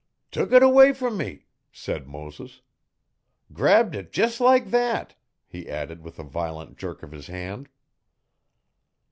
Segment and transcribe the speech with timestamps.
[0.31, 2.61] 'Tuk it away f'm me,' said Moses.
[3.53, 5.13] 'Grabbed it jes' like thet,'
[5.45, 7.69] he added with a violent jerk of his hand.